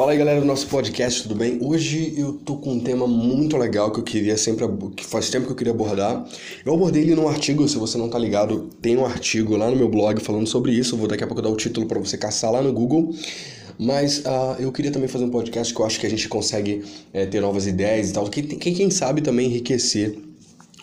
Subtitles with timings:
[0.00, 1.58] Fala aí galera do nosso podcast, tudo bem?
[1.60, 4.66] Hoje eu tô com um tema muito legal que eu queria sempre,
[4.96, 6.26] que faz tempo que eu queria abordar.
[6.64, 9.76] Eu abordei ele num artigo, se você não tá ligado, tem um artigo lá no
[9.76, 10.96] meu blog falando sobre isso.
[10.96, 13.14] Vou daqui a pouco dar o título para você caçar lá no Google.
[13.78, 16.82] Mas uh, eu queria também fazer um podcast que eu acho que a gente consegue
[17.12, 18.26] é, ter novas ideias e tal.
[18.30, 20.16] Quem, quem sabe também enriquecer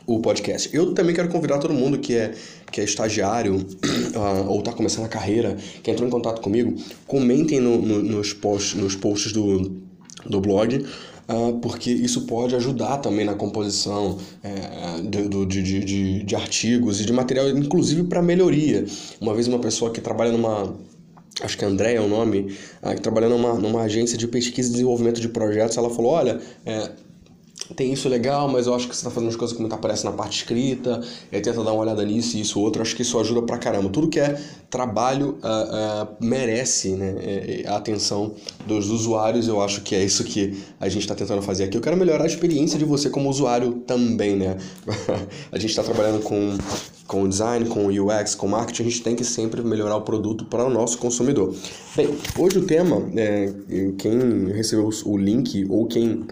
[0.07, 0.69] o podcast.
[0.71, 2.33] Eu também quero convidar todo mundo que é,
[2.71, 6.75] que é estagiário uh, ou está começando a carreira, que entrou em contato comigo,
[7.05, 9.81] comentem no, no, nos, posts, nos posts do,
[10.25, 10.85] do blog.
[11.29, 17.05] Uh, porque isso pode ajudar também na composição é, de, de, de, de artigos e
[17.05, 18.85] de material, inclusive para melhoria.
[19.19, 20.73] Uma vez uma pessoa que trabalha numa
[21.41, 24.71] acho que André é o nome, uh, que trabalha numa, numa agência de pesquisa e
[24.71, 26.91] desenvolvimento de projetos, ela falou, olha, é,
[27.75, 30.05] tem isso legal, mas eu acho que você está fazendo as coisas que muito aparece
[30.05, 33.19] na parte escrita, e tenta dar uma olhada nisso e isso outro, acho que isso
[33.19, 33.89] ajuda pra caramba.
[33.89, 38.33] Tudo que é trabalho uh, uh, merece né, é, é, a atenção
[38.65, 41.77] dos usuários, eu acho que é isso que a gente está tentando fazer aqui.
[41.77, 44.57] Eu quero melhorar a experiência de você como usuário também, né?
[45.51, 46.57] a gente está trabalhando com,
[47.05, 50.65] com design, com UX, com marketing, a gente tem que sempre melhorar o produto para
[50.65, 51.53] o nosso consumidor.
[51.95, 53.53] Bem, hoje o tema, é,
[53.97, 56.25] quem recebeu o link ou quem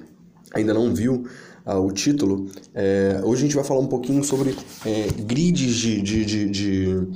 [0.55, 1.25] ainda não viu
[1.65, 6.01] uh, o título, é, hoje a gente vai falar um pouquinho sobre é, grids de,
[6.01, 7.07] de, de, de,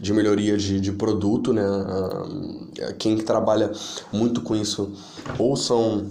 [0.00, 1.64] de melhoria de, de produto, né?
[1.66, 3.72] Uh, quem trabalha
[4.12, 4.92] muito com isso
[5.38, 6.06] ou são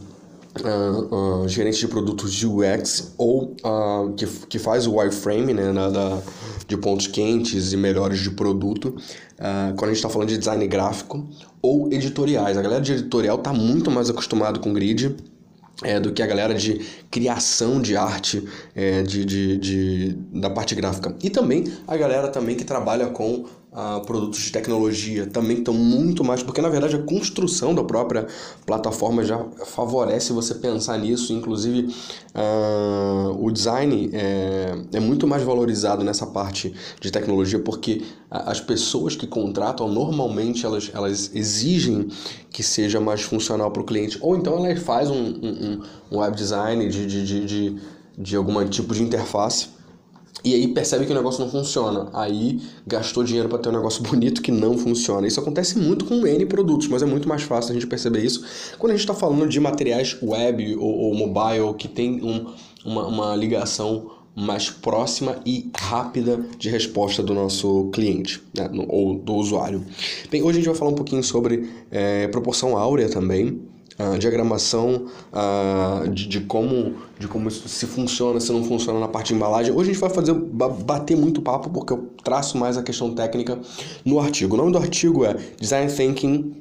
[0.54, 5.72] Uh, uh, gerentes de produtos de UX ou uh, que, que faz o wireframe né,
[5.72, 6.22] na, da,
[6.68, 8.94] de pontos quentes e melhores de produto,
[9.38, 11.26] quando a gente está falando de design gráfico,
[11.62, 12.58] ou editoriais.
[12.58, 15.16] A galera de editorial está muito mais acostumado com grid
[15.84, 20.76] é, do que a galera de criação de arte é, de, de, de, da parte
[20.76, 21.16] gráfica.
[21.24, 26.24] E também a galera também que trabalha com uh, produtos de tecnologia também estão muito
[26.24, 28.28] mais, porque na verdade a construção da própria
[28.66, 31.94] plataforma já favorece você pensar nisso, inclusive
[32.36, 39.16] uh, o design é, é muito mais valorizado nessa parte de tecnologia, porque as pessoas
[39.16, 42.10] que contratam normalmente elas, elas exigem
[42.50, 45.82] que seja mais funcional para o cliente, ou então elas fazem um, um,
[46.12, 47.82] um web design de, de, de, de,
[48.18, 49.81] de algum tipo de interface
[50.44, 52.10] e aí percebe que o negócio não funciona.
[52.14, 55.28] Aí gastou dinheiro para ter um negócio bonito que não funciona.
[55.28, 58.44] Isso acontece muito com N produtos, mas é muito mais fácil a gente perceber isso
[58.78, 62.48] quando a gente está falando de materiais web ou, ou mobile que tem um,
[62.84, 69.34] uma, uma ligação mais próxima e rápida de resposta do nosso cliente né, ou do
[69.36, 69.84] usuário.
[70.32, 73.62] Bem, hoje a gente vai falar um pouquinho sobre é, proporção áurea também,
[74.18, 79.30] diagramação uh, de, de, como, de como isso se funciona, se não funciona na parte
[79.30, 79.74] de embalagem.
[79.74, 83.60] Hoje a gente vai fazer bater muito papo porque eu traço mais a questão técnica
[84.06, 84.56] no artigo.
[84.56, 86.56] O nome do artigo é Design Thinking,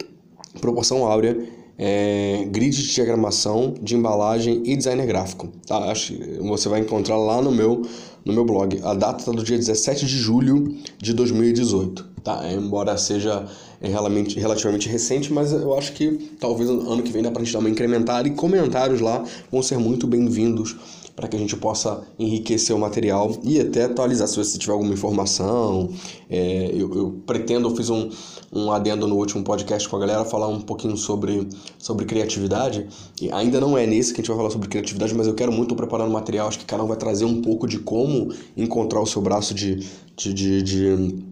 [0.61, 1.39] Proporção Áurea,
[1.78, 5.49] é, Grid de Diagramação de Embalagem e Designer Gráfico.
[5.67, 5.91] Tá?
[5.91, 7.83] Acho você vai encontrar lá no meu,
[8.22, 8.78] no meu blog.
[8.84, 12.09] A data está do dia 17 de julho de 2018.
[12.23, 12.53] Tá?
[12.53, 13.47] Embora seja
[13.81, 17.53] é relativamente, relativamente recente, mas eu acho que talvez ano que vem dá pra gente
[17.53, 20.77] dar uma incrementada e comentários lá vão ser muito bem-vindos
[21.17, 24.93] para que a gente possa enriquecer o material e até atualizar se você tiver alguma
[24.93, 25.91] informação.
[26.29, 28.09] É, eu, eu, pretendo, eu fiz um,
[28.53, 31.47] um adendo no último podcast com a galera, falar um pouquinho sobre,
[31.79, 32.87] sobre criatividade.
[33.21, 35.53] E ainda não é nesse que a gente vai falar sobre criatividade, mas eu quero
[35.53, 36.49] muito preparar o material.
[36.49, 39.87] Acho que cada um vai trazer um pouco de como encontrar o seu braço de,
[40.17, 41.30] de, de, de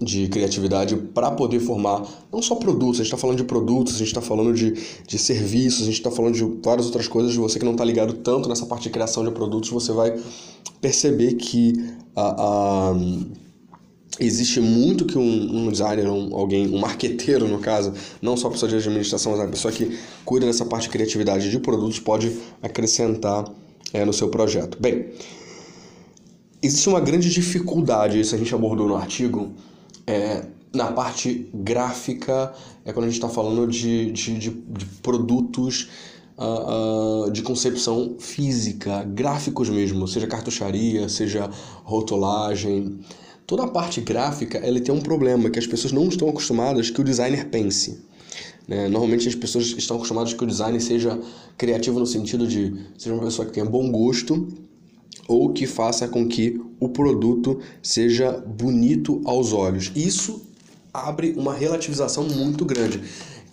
[0.00, 3.98] de criatividade para poder formar não só produtos, a gente está falando de produtos, a
[3.98, 4.74] gente está falando de,
[5.06, 7.34] de serviços, a gente está falando de várias outras coisas.
[7.34, 10.18] Você que não está ligado tanto nessa parte de criação de produtos, você vai
[10.80, 11.72] perceber que
[12.14, 12.96] a, a
[14.20, 18.50] existe muito que um, um designer, um, alguém, um marqueteiro no caso, não só a
[18.50, 22.36] pessoa de administração, mas a pessoa que cuida dessa parte de criatividade de produtos pode
[22.62, 23.44] acrescentar
[23.92, 24.78] é, no seu projeto.
[24.80, 25.06] Bem,
[26.62, 29.52] existe uma grande dificuldade, isso a gente abordou no artigo,
[30.08, 30.42] é,
[30.74, 32.54] na parte gráfica,
[32.84, 35.90] é quando a gente está falando de, de, de, de produtos
[36.38, 41.50] uh, uh, de concepção física, gráficos mesmo, seja cartucharia, seja
[41.84, 42.98] rotulagem.
[43.46, 47.00] Toda a parte gráfica ela tem um problema, que as pessoas não estão acostumadas que
[47.00, 48.02] o designer pense.
[48.66, 48.88] Né?
[48.88, 51.18] Normalmente as pessoas estão acostumadas que o design seja
[51.56, 54.48] criativo no sentido de seja uma pessoa que tenha bom gosto
[55.28, 59.92] ou que faça com que o produto seja bonito aos olhos.
[59.94, 60.42] Isso
[60.92, 63.02] abre uma relativização muito grande.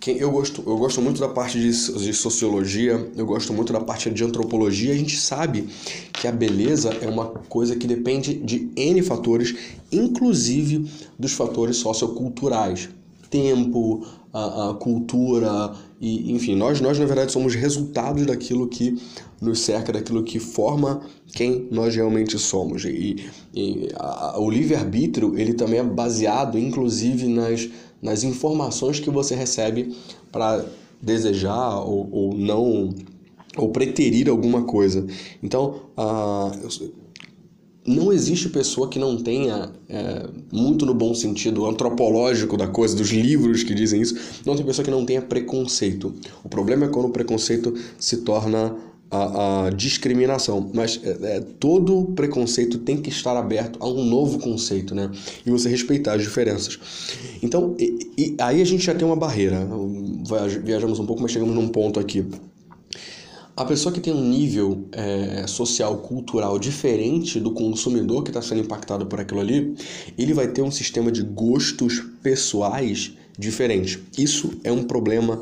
[0.07, 4.09] Eu gosto, eu gosto muito da parte de, de sociologia, eu gosto muito da parte
[4.11, 4.93] de antropologia.
[4.93, 5.67] A gente sabe
[6.13, 9.55] que a beleza é uma coisa que depende de N fatores,
[9.91, 10.87] inclusive
[11.17, 12.87] dos fatores socioculturais
[13.35, 19.01] tempo, a, a cultura, e enfim, nós, nós na verdade somos resultados daquilo que
[19.41, 20.99] nos cerca, daquilo que forma
[21.33, 22.83] quem nós realmente somos.
[22.83, 27.69] E, e a, o livre-arbítrio ele também é baseado, inclusive, nas,
[28.01, 29.95] nas informações que você recebe
[30.33, 30.65] para
[31.01, 32.93] desejar ou, ou não
[33.57, 35.07] ou preterir alguma coisa.
[35.41, 36.91] Então, uh,
[37.85, 43.09] não existe pessoa que não tenha, é, muito no bom sentido antropológico da coisa, dos
[43.09, 44.15] livros que dizem isso,
[44.45, 46.13] não tem pessoa que não tenha preconceito.
[46.43, 48.75] O problema é quando o preconceito se torna
[49.11, 50.71] a, a discriminação.
[50.73, 55.11] Mas é, é, todo preconceito tem que estar aberto a um novo conceito, né?
[55.45, 56.79] E você respeitar as diferenças.
[57.41, 59.67] Então, e, e aí a gente já tem uma barreira.
[60.63, 62.25] Viajamos um pouco, mas chegamos num ponto aqui
[63.55, 68.61] a pessoa que tem um nível é, social, cultural diferente do consumidor que está sendo
[68.61, 69.73] impactado por aquilo ali,
[70.17, 74.03] ele vai ter um sistema de gostos pessoais diferente.
[74.17, 75.41] Isso é um problema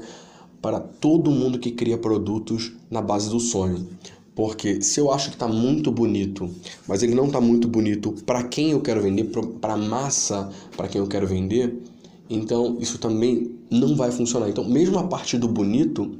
[0.62, 3.88] para todo mundo que cria produtos na base do sonho.
[4.36, 6.50] Porque se eu acho que está muito bonito,
[6.88, 9.26] mas ele não está muito bonito para quem eu quero vender,
[9.60, 11.82] para a massa para quem eu quero vender,
[12.30, 14.50] então isso também não vai funcionar.
[14.50, 16.18] Então, mesmo a parte do bonito,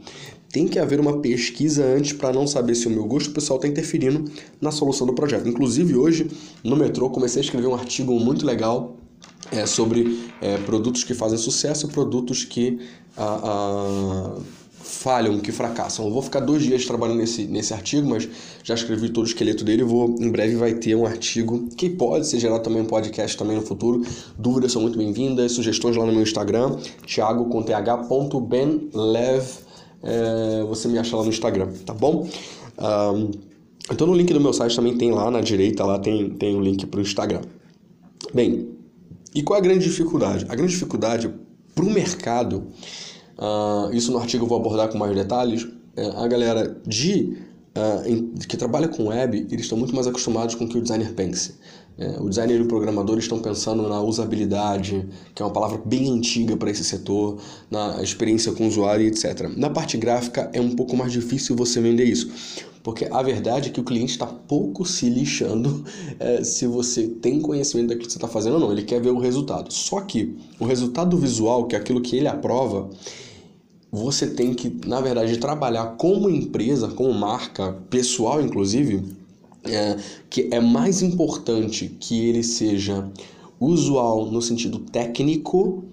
[0.54, 3.68] tem que haver uma pesquisa antes para não saber se o meu gosto pessoal está
[3.68, 5.50] interferindo na solução do projeto.
[5.50, 6.30] Inclusive, hoje,
[6.64, 8.96] no metrô, comecei a escrever um artigo muito legal
[9.52, 12.80] é, sobre é, produtos que fazem sucesso e produtos que
[14.80, 16.06] falham, que fracassam.
[16.06, 18.30] Eu vou ficar dois dias trabalhando nesse, nesse artigo, mas
[18.64, 19.84] já escrevi todo o esqueleto dele.
[19.84, 23.56] Vou, em breve vai ter um artigo que pode ser gerado também um podcast também
[23.56, 24.04] no futuro.
[24.38, 26.78] Dúvidas são muito bem-vindas, sugestões lá no meu Instagram,
[27.08, 27.64] thiago com
[30.04, 32.28] é, você me acha lá no Instagram, tá bom?
[32.78, 33.32] Um,
[33.92, 36.60] então no link do meu site também tem lá na direita, lá tem, tem o
[36.60, 37.42] um link para o Instagram.
[38.34, 38.70] Bem,
[39.34, 40.46] e qual é a grande dificuldade?
[40.50, 41.34] A grande dificuldade
[41.74, 42.68] para o mercado,
[43.38, 47.38] uh, isso no artigo eu vou abordar com mais detalhes, é a galera de
[47.76, 51.56] uh, que trabalha com web, eles estão muito mais acostumados com que o designer pense.
[51.96, 56.12] É, o designer e o programador estão pensando na usabilidade, que é uma palavra bem
[56.12, 57.38] antiga para esse setor,
[57.70, 59.48] na experiência com o usuário, etc.
[59.56, 62.32] Na parte gráfica é um pouco mais difícil você vender isso,
[62.82, 65.86] porque a verdade é que o cliente está pouco se lixando
[66.20, 69.12] é, se você tem conhecimento daquilo que você está fazendo ou não, ele quer ver
[69.12, 69.72] o resultado.
[69.72, 72.90] Só que o resultado visual, que é aquilo que ele aprova,
[73.94, 79.04] você tem que, na verdade, trabalhar como empresa, como marca pessoal, inclusive,
[79.64, 79.98] é,
[80.32, 83.08] que é mais importante que ele seja
[83.60, 85.84] usual no sentido técnico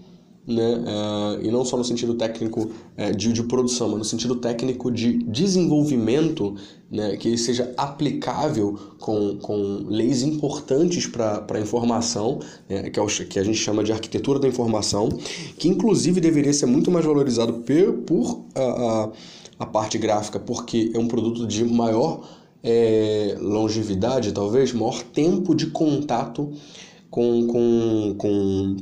[0.51, 0.79] né?
[0.79, 4.91] Uh, e não só no sentido técnico uh, de, de produção, mas no sentido técnico
[4.91, 6.57] de desenvolvimento,
[6.91, 7.17] né?
[7.17, 12.91] que seja aplicável com, com leis importantes para a informação, né?
[12.91, 15.09] que, é o, que a gente chama de arquitetura da informação,
[15.57, 19.11] que inclusive deveria ser muito mais valorizado por, por a, a,
[19.61, 22.29] a parte gráfica, porque é um produto de maior
[22.63, 26.53] é, longevidade, talvez, maior tempo de contato
[27.11, 28.77] com, com, com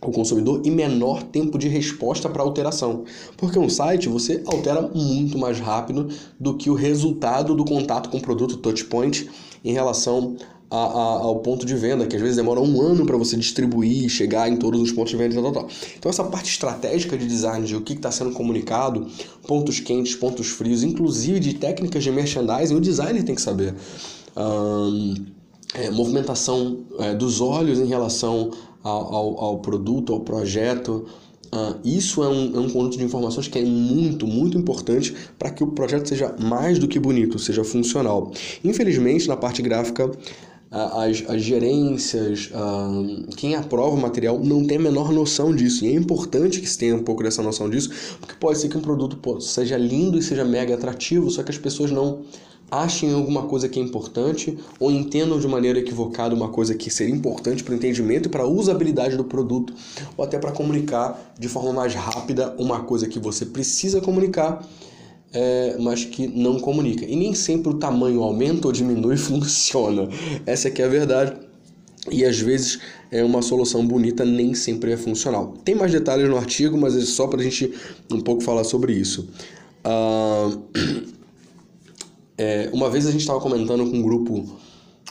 [0.00, 3.04] o consumidor e menor tempo de resposta para alteração.
[3.36, 6.08] Porque um site você altera muito mais rápido
[6.38, 9.28] do que o resultado do contato com o produto touchpoint
[9.64, 10.36] em relação
[10.70, 14.04] a, a, ao ponto de venda, que às vezes demora um ano para você distribuir
[14.04, 15.34] e chegar em todos os pontos de venda.
[15.34, 15.70] Tal, tal, tal.
[15.98, 19.06] Então, essa parte estratégica de design, de o que está sendo comunicado,
[19.46, 23.74] pontos quentes, pontos frios, inclusive de técnicas de merchandising, o designer tem que saber.
[24.36, 25.14] Um,
[25.74, 28.50] é, movimentação é, dos olhos em relação
[28.82, 31.06] ao, ao, produto, ao projeto.
[31.52, 35.50] Uh, isso é um, é um conjunto de informações que é muito, muito importante para
[35.50, 38.32] que o projeto seja mais do que bonito, seja funcional.
[38.62, 40.10] Infelizmente, na parte gráfica,
[40.70, 45.84] as, as gerências, uh, quem aprova o material não tem a menor noção disso.
[45.84, 48.76] E é importante que se tenha um pouco dessa noção disso, porque pode ser que
[48.76, 52.22] um produto seja lindo e seja mega atrativo, só que as pessoas não
[52.70, 57.14] achem alguma coisa que é importante ou entendam de maneira equivocada uma coisa que seria
[57.14, 59.72] importante para o entendimento e para a usabilidade do produto,
[60.16, 64.66] ou até para comunicar de forma mais rápida uma coisa que você precisa comunicar,
[65.32, 67.04] é, mas que não comunica.
[67.04, 70.08] E nem sempre o tamanho aumenta ou diminui funciona.
[70.44, 71.48] Essa aqui é a verdade.
[72.10, 72.78] E às vezes
[73.10, 75.54] é uma solução bonita nem sempre é funcional.
[75.64, 77.72] Tem mais detalhes no artigo, mas é só para a gente
[78.10, 79.28] um pouco falar sobre isso.
[79.84, 81.08] Uh...
[82.38, 84.44] É, uma vez a gente estava comentando com um grupo,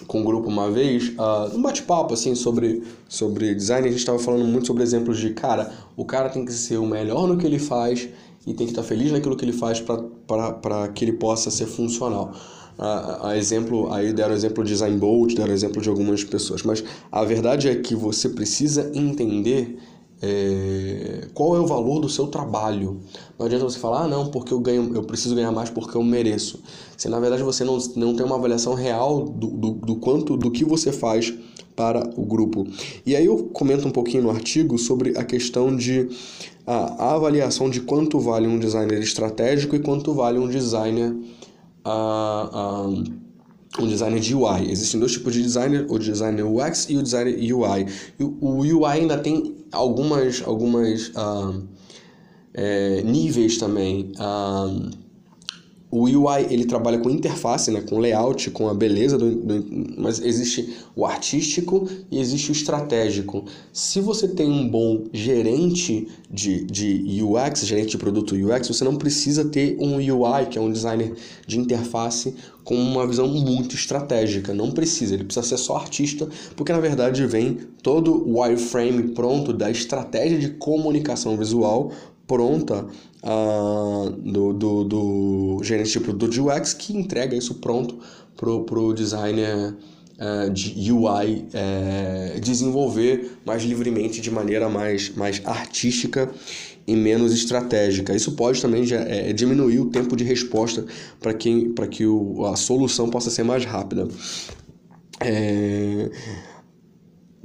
[0.07, 4.45] com um grupo uma vez, uh, bate-papo assim sobre, sobre design, a gente estava falando
[4.45, 7.59] muito sobre exemplos de, cara, o cara tem que ser o melhor no que ele
[7.59, 8.07] faz
[8.45, 11.65] e tem que estar tá feliz naquilo que ele faz para que ele possa ser
[11.65, 12.31] funcional.
[12.77, 16.81] A, a, exemplo, aí deram exemplo de Design Bolt, deram exemplo de algumas pessoas, mas
[17.11, 19.77] a verdade é que você precisa entender
[20.21, 22.99] é, qual é o valor do seu trabalho.
[23.37, 26.03] Não adianta você falar, ah, não, porque eu ganho, eu preciso ganhar mais porque eu
[26.03, 26.59] mereço.
[26.95, 30.49] Se na verdade você não, não tem uma avaliação real do, do, do quanto, do
[30.49, 31.33] que você faz
[31.75, 32.65] para o grupo.
[33.05, 36.09] E aí eu comento um pouquinho no artigo sobre a questão de
[36.65, 41.15] a, a avaliação de quanto vale um designer estratégico e quanto vale um designer
[41.85, 43.03] uh, uh,
[43.79, 44.71] um designer de UI.
[44.71, 47.85] Existem dois tipos de designer, o designer UX e o designer UI.
[48.19, 51.63] O UI ainda tem algumas, algumas uh,
[52.53, 54.11] é, níveis também.
[55.89, 59.65] O UI ele trabalha com interface, né, com layout, com a beleza, do, do,
[59.97, 63.45] mas existe o artístico e existe o estratégico.
[63.71, 68.97] Se você tem um bom gerente de, de UX, gerente de produto UX, você não
[68.97, 71.13] precisa ter um UI, que é um designer
[71.47, 74.53] de interface, com uma visão muito estratégica.
[74.53, 76.27] Não precisa, ele precisa ser só artista,
[76.57, 81.93] porque na verdade vem todo o wireframe pronto da estratégia de comunicação visual
[82.27, 82.85] pronta
[83.27, 87.99] uh, do, do, do gerente de produto de UX que entrega isso pronto
[88.35, 89.75] pro, pro designer
[90.17, 96.29] uh, de UI uh, eh, desenvolver mais livremente de maneira mais, mais artística
[96.87, 98.15] e menos estratégica.
[98.15, 100.85] Isso pode também já, é, diminuir o tempo de resposta
[101.19, 104.07] para que, que o, a solução possa ser mais rápida.
[105.19, 106.09] É...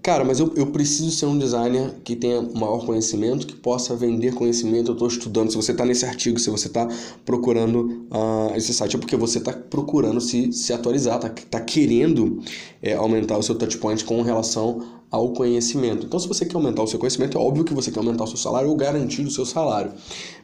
[0.03, 4.35] Cara, mas eu, eu preciso ser um designer que tenha maior conhecimento, que possa vender
[4.35, 4.91] conhecimento.
[4.91, 5.51] Eu estou estudando.
[5.51, 6.89] Se você está nesse artigo, se você está
[7.25, 12.43] procurando uh, esse site, é porque você está procurando se, se atualizar, está tá querendo
[12.83, 16.07] é, aumentar o seu touchpoint com relação ao conhecimento.
[16.07, 18.27] Então, se você quer aumentar o seu conhecimento, é óbvio que você quer aumentar o
[18.27, 19.93] seu salário ou garantir o seu salário.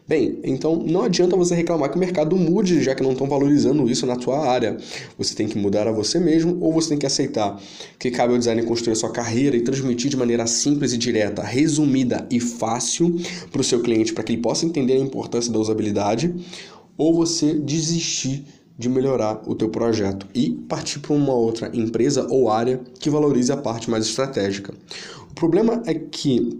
[0.07, 3.91] Bem, então não adianta você reclamar que o mercado mude, já que não estão valorizando
[3.91, 4.77] isso na sua área.
[5.17, 7.61] Você tem que mudar a você mesmo ou você tem que aceitar
[7.99, 11.43] que cabe ao designer construir a sua carreira e transmitir de maneira simples e direta,
[11.43, 13.17] resumida e fácil
[13.51, 16.35] para o seu cliente, para que ele possa entender a importância da usabilidade,
[16.97, 18.45] ou você desistir
[18.79, 23.51] de melhorar o teu projeto e partir para uma outra empresa ou área que valorize
[23.51, 24.73] a parte mais estratégica.
[25.31, 26.57] O problema é que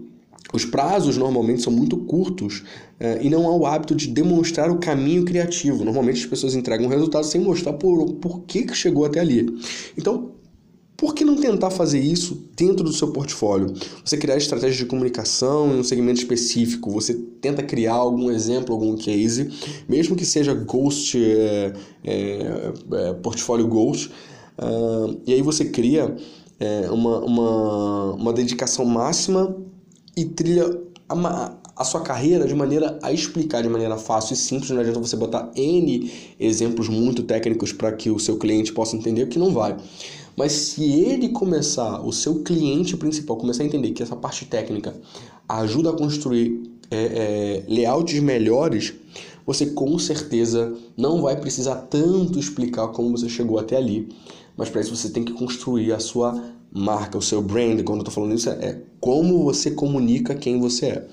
[0.53, 2.63] os prazos normalmente são muito curtos
[2.99, 5.85] eh, e não há o hábito de demonstrar o caminho criativo.
[5.85, 9.47] Normalmente as pessoas entregam o resultado sem mostrar por, por que, que chegou até ali.
[9.97, 10.31] Então,
[10.99, 13.73] por que não tentar fazer isso dentro do seu portfólio?
[14.03, 18.97] Você criar estratégias de comunicação em um segmento específico, você tenta criar algum exemplo, algum
[18.97, 19.49] case,
[19.87, 24.11] mesmo que seja Ghost, é, é, é, portfólio Ghost,
[24.57, 26.15] uh, e aí você cria
[26.91, 29.55] uma, uma, uma dedicação máxima
[30.17, 30.69] e trilha
[31.07, 34.69] a, a sua carreira de maneira a explicar de maneira fácil e simples.
[34.69, 39.27] Não adianta você botar N exemplos muito técnicos para que o seu cliente possa entender
[39.29, 39.77] que não vai.
[40.39, 44.95] Mas se ele começar, o seu cliente principal, começar a entender que essa parte técnica
[45.49, 48.93] ajuda a construir é, é, layouts melhores,
[49.45, 54.07] você com certeza não vai precisar tanto explicar como você chegou até ali.
[54.55, 56.41] Mas para isso você tem que construir a sua
[56.71, 57.83] marca, o seu brand.
[57.83, 61.07] Quando eu estou falando isso, é como você comunica quem você é.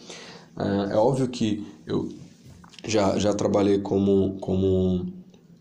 [0.57, 2.09] É, é óbvio que eu
[2.87, 5.13] já, já trabalhei como, como,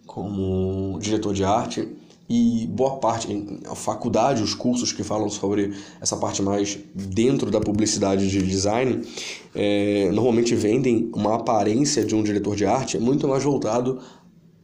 [0.05, 6.17] como diretor de arte e boa parte, a faculdade, os cursos que falam sobre essa
[6.17, 9.01] parte mais dentro da publicidade de design,
[9.53, 13.99] é, normalmente vendem uma aparência de um diretor de arte muito mais voltado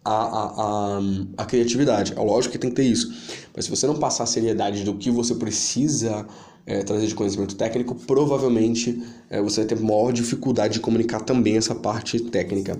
[0.03, 1.01] à, à, à,
[1.37, 2.13] à criatividade.
[2.15, 3.13] É lógico que tem que ter isso,
[3.55, 6.25] mas se você não passar a seriedade do que você precisa
[6.65, 11.57] é, trazer de conhecimento técnico, provavelmente é, você vai ter maior dificuldade de comunicar também
[11.57, 12.79] essa parte técnica.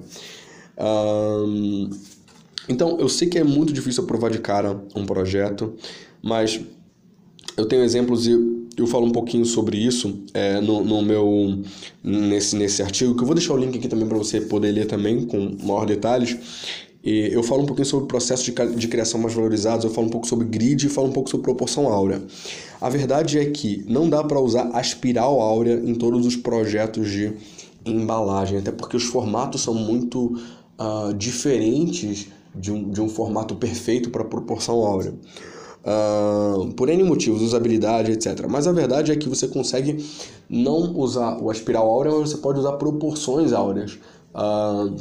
[0.75, 1.89] Um,
[2.71, 5.73] então, eu sei que é muito difícil aprovar de cara um projeto,
[6.23, 6.59] mas
[7.57, 8.31] eu tenho exemplos e
[8.77, 11.59] eu falo um pouquinho sobre isso é, no, no, meu
[12.03, 14.87] nesse, nesse artigo, que eu vou deixar o link aqui também para você poder ler
[14.87, 16.37] também com maior detalhes.
[17.03, 20.07] E eu falo um pouquinho sobre o processo de, de criação mais valorizados, eu falo
[20.07, 22.21] um pouco sobre grid e falo um pouco sobre proporção áurea.
[22.79, 27.09] A verdade é que não dá para usar a espiral áurea em todos os projetos
[27.09, 27.33] de
[27.85, 30.39] embalagem, até porque os formatos são muito
[30.79, 35.13] uh, diferentes de um, de um formato perfeito para proporção áurea.
[35.83, 38.45] Uh, por N motivos, usabilidade, etc.
[38.47, 40.05] Mas a verdade é que você consegue
[40.47, 43.97] não usar o espiral áurea, mas você pode usar proporções áureas.
[44.35, 44.95] Uh,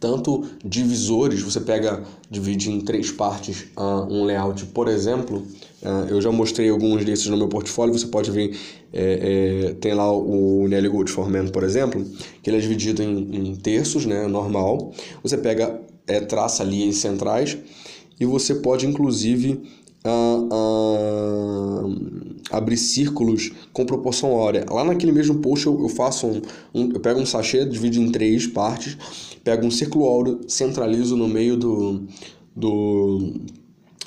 [0.00, 5.46] tanto divisores, você pega, divide em três partes uh, um layout, por exemplo,
[6.08, 8.54] eu já mostrei alguns desses no meu portfólio, você pode ver,
[8.92, 12.04] é, é, tem lá o Nelly Gold Forman, por exemplo,
[12.42, 15.80] que ele é dividido em, em terços, né, normal, você pega
[16.10, 17.56] é, traça linhas centrais
[18.18, 19.62] e você pode inclusive
[20.04, 20.48] uh,
[21.84, 21.96] uh,
[22.50, 24.66] abrir círculos com proporção áurea.
[24.68, 26.42] Lá naquele mesmo post eu, eu faço um,
[26.74, 28.96] um, eu pego um sachê, divido em três partes,
[29.44, 32.02] pego um círculo áureo, centralizo no meio do,
[32.54, 33.32] do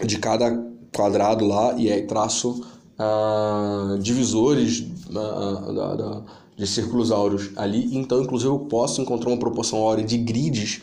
[0.06, 0.52] de cada
[0.96, 2.64] quadrado lá e aí traço
[3.00, 6.24] uh, divisores da, da,
[6.56, 7.96] de círculos áureos ali.
[7.96, 10.82] Então, inclusive, eu posso encontrar uma proporção áurea de grids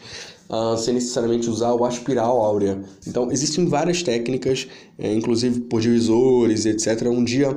[0.50, 2.82] uh, sem necessariamente usar o aspiral áurea.
[3.06, 4.66] Então, existem várias técnicas,
[4.98, 7.06] é, inclusive por divisores, etc.
[7.06, 7.56] Um dia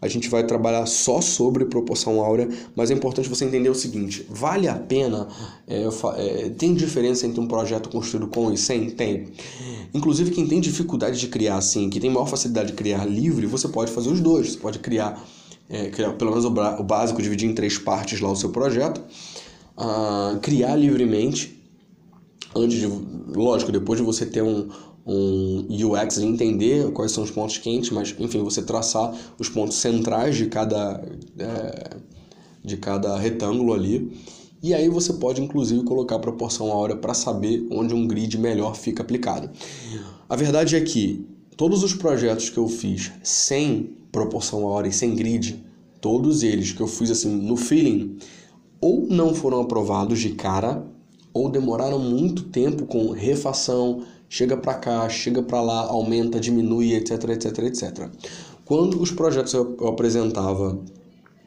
[0.00, 4.26] a gente vai trabalhar só sobre proporção áurea, mas é importante você entender o seguinte:
[4.28, 5.26] vale a pena?
[5.66, 8.90] É, é, tem diferença entre um projeto construído com e sem?
[8.90, 9.28] Tem.
[9.94, 13.68] Inclusive, quem tem dificuldade de criar assim, que tem maior facilidade de criar livre, você
[13.68, 14.52] pode fazer os dois.
[14.52, 15.24] Você pode criar,
[15.70, 19.00] é, criar pelo menos o, o, básico, dividir em três partes lá o seu projeto,
[19.78, 21.53] uh, criar livremente
[22.54, 24.68] antes de, lógico, depois de você ter um,
[25.06, 29.76] um UX e entender quais são os pontos quentes, mas enfim, você traçar os pontos
[29.76, 31.02] centrais de cada,
[31.38, 31.90] é,
[32.64, 34.10] de cada retângulo ali.
[34.62, 38.74] E aí você pode inclusive colocar a proporção áurea para saber onde um grid melhor
[38.74, 39.50] fica aplicado.
[40.28, 45.14] A verdade é que todos os projetos que eu fiz sem proporção áurea e sem
[45.14, 45.62] grid,
[46.00, 48.16] todos eles que eu fiz assim no feeling,
[48.80, 50.86] ou não foram aprovados de cara,
[51.34, 57.30] ou demoraram muito tempo com refação, chega para cá, chega para lá, aumenta, diminui, etc,
[57.30, 58.08] etc, etc.
[58.64, 60.78] Quando os projetos eu, apresentava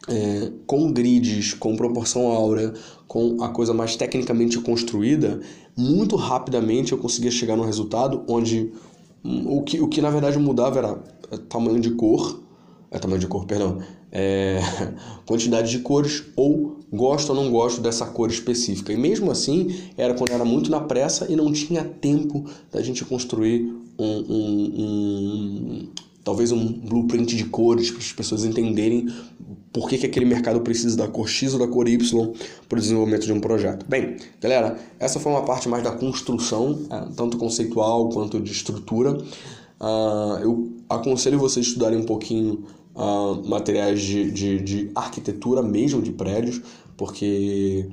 [0.10, 2.74] é, com grids, com proporção áurea,
[3.08, 5.39] com a coisa mais tecnicamente construída,
[5.75, 8.72] muito rapidamente eu conseguia chegar no resultado onde
[9.24, 10.96] hum, o que, o que na verdade mudava era
[11.50, 12.41] tamanho de cor,
[12.91, 13.79] é tamanho de cor, perdão,
[14.12, 14.60] é,
[15.25, 18.94] quantidade de cores ou gosto ou não gosto dessa cor específica.
[18.94, 23.03] E mesmo assim, era quando era muito na pressa e não tinha tempo da gente
[23.03, 25.88] construir um, um, um
[26.24, 29.08] talvez um blueprint de cores para as pessoas entenderem
[29.72, 32.34] por que, que aquele mercado precisa da cor X ou da cor Y
[32.67, 33.86] para o desenvolvimento de um projeto.
[33.88, 39.18] Bem, galera, essa foi uma parte mais da construção, é, tanto conceitual quanto de estrutura.
[39.79, 46.01] Uh, eu aconselho vocês a estudarem um pouquinho uh, materiais de, de, de, arquitetura mesmo
[46.01, 46.61] de prédios,
[46.96, 47.90] porque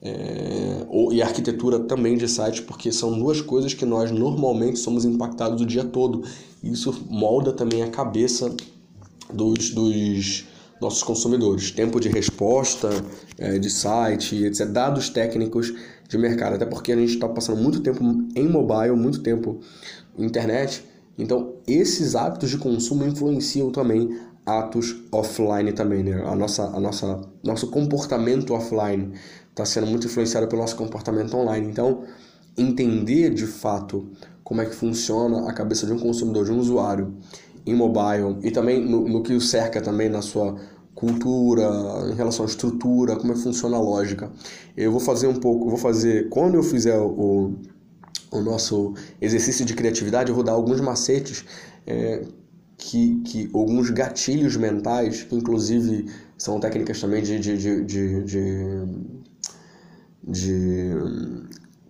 [0.00, 5.04] é, ou, e arquitetura também de sites, porque são duas coisas que nós normalmente somos
[5.04, 6.22] impactados o dia todo.
[6.62, 8.54] Isso molda também a cabeça
[9.32, 10.44] dos, dos
[10.80, 11.70] nossos consumidores.
[11.70, 12.88] Tempo de resposta
[13.36, 14.66] é, de site, etc.
[14.66, 15.72] Dados técnicos
[16.08, 16.54] de mercado.
[16.54, 18.02] Até porque a gente está passando muito tempo
[18.34, 19.60] em mobile, muito tempo
[20.16, 20.84] internet.
[21.18, 26.22] Então, esses hábitos de consumo influenciam também atos offline também, né?
[26.24, 29.12] A nossa, a nossa, nosso comportamento offline
[29.50, 31.66] está sendo muito influenciado pelo nosso comportamento online.
[31.68, 32.04] Então,
[32.56, 34.08] entender de fato
[34.42, 37.14] como é que funciona a cabeça de um consumidor, de um usuário
[37.66, 40.56] em mobile e também no, no que o cerca também na sua
[40.94, 41.68] cultura,
[42.10, 44.32] em relação à estrutura, como é que funciona a lógica.
[44.76, 47.52] Eu vou fazer um pouco, vou fazer quando eu fizer o,
[48.30, 51.44] o nosso exercício de criatividade, eu vou dar alguns macetes
[51.86, 52.24] é,
[52.76, 58.40] que, que alguns gatilhos mentais, que inclusive são técnicas também de, de, de, de, de,
[60.22, 60.94] de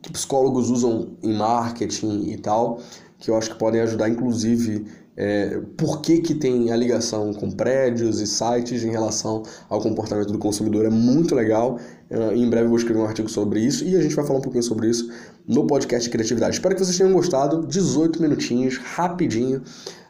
[0.02, 2.80] que psicólogos usam em marketing e tal,
[3.18, 7.50] que eu acho que podem ajudar, inclusive, é, por que, que tem a ligação com
[7.50, 10.86] prédios e sites em relação ao comportamento do consumidor.
[10.86, 11.80] É muito legal.
[12.08, 14.38] Uh, em breve eu vou escrever um artigo sobre isso e a gente vai falar
[14.38, 15.10] um pouquinho sobre isso
[15.46, 16.54] no podcast de Criatividade.
[16.54, 17.66] Espero que vocês tenham gostado.
[17.66, 19.60] 18 minutinhos, rapidinho.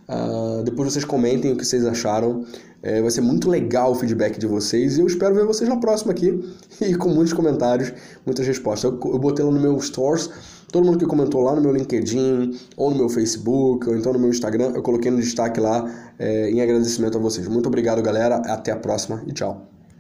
[0.07, 2.45] Uh, depois vocês comentem o que vocês acharam.
[2.83, 5.79] É, vai ser muito legal o feedback de vocês e eu espero ver vocês na
[5.79, 6.39] próxima aqui
[6.81, 7.93] e com muitos comentários,
[8.25, 8.93] muitas respostas.
[8.93, 10.31] Eu, eu botei lá no meu Stores,
[10.71, 14.19] todo mundo que comentou lá no meu LinkedIn, ou no meu Facebook, ou então no
[14.19, 17.49] meu Instagram, eu coloquei no destaque lá é, em agradecimento a vocês.
[17.49, 18.37] Muito obrigado, galera.
[18.37, 19.78] Até a próxima e tchau.